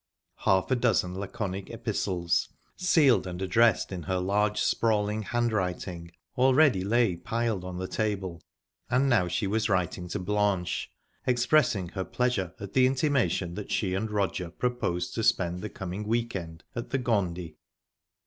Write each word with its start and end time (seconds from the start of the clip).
Half 0.37 0.71
a 0.71 0.75
dozen 0.75 1.13
laconic 1.19 1.69
epistles, 1.69 2.49
sealed 2.75 3.27
and 3.27 3.39
addressed 3.39 3.91
in 3.91 4.01
her 4.01 4.17
large, 4.17 4.59
sprawling 4.59 5.21
handwriting, 5.21 6.09
already 6.35 6.83
lay 6.83 7.15
piled 7.17 7.63
on 7.63 7.77
the 7.77 7.87
table, 7.87 8.41
and 8.89 9.07
now 9.07 9.27
she 9.27 9.45
was 9.45 9.69
writing 9.69 10.07
to 10.07 10.17
Blanche, 10.17 10.89
expressing 11.27 11.89
her 11.89 12.03
pleasure 12.03 12.55
at 12.59 12.73
the 12.73 12.87
intimation 12.87 13.53
that 13.53 13.69
she 13.69 13.93
and 13.93 14.09
Roger 14.09 14.49
proposed 14.49 15.13
to 15.13 15.23
spend 15.23 15.61
the 15.61 15.69
coming 15.69 16.07
week 16.07 16.35
end 16.35 16.63
at 16.75 16.89
the 16.89 16.97
Gondy. 16.97 17.57